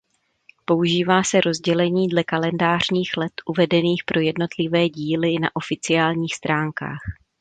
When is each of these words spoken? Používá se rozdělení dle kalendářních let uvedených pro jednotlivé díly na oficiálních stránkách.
Používá 0.65 1.23
se 1.23 1.41
rozdělení 1.41 2.07
dle 2.07 2.23
kalendářních 2.23 3.11
let 3.17 3.31
uvedených 3.45 4.03
pro 4.05 4.19
jednotlivé 4.19 4.89
díly 4.89 5.39
na 5.39 5.49
oficiálních 5.55 6.35
stránkách. 6.35 6.99